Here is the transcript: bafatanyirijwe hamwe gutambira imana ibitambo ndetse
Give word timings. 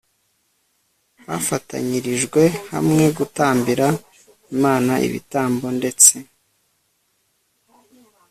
bafatanyirijwe 1.27 2.43
hamwe 2.71 3.05
gutambira 3.17 3.87
imana 4.55 4.93
ibitambo 5.07 5.65
ndetse 5.77 6.13